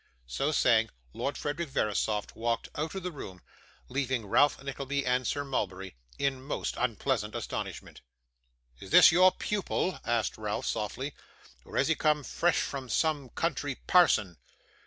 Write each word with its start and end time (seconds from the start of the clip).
So 0.25 0.51
saying, 0.51 0.89
Lord 1.13 1.37
Frederick 1.37 1.69
Verisopht 1.69 2.35
walked 2.35 2.69
out 2.73 2.95
of 2.95 3.03
the 3.03 3.11
room, 3.11 3.43
leaving 3.87 4.25
Ralph 4.25 4.63
Nickleby 4.63 5.05
and 5.05 5.27
Sir 5.27 5.43
Mulberry 5.45 5.95
in 6.17 6.41
most 6.41 6.73
unpleasant 6.75 7.35
astonishment. 7.35 8.01
'Is 8.79 8.89
this 8.89 9.11
your 9.11 9.31
pupil?' 9.31 9.99
asked 10.03 10.39
Ralph, 10.39 10.65
softly, 10.65 11.13
'or 11.65 11.77
has 11.77 11.87
he 11.87 11.93
come 11.93 12.23
fresh 12.23 12.61
from 12.61 12.89
some 12.89 13.29
country 13.29 13.75
parson? 13.85 14.37